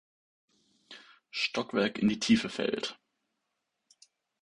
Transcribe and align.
Stockwerk 1.29 1.99
in 1.99 2.07
die 2.07 2.17
Tiefe 2.17 2.49
fällt. 2.49 2.97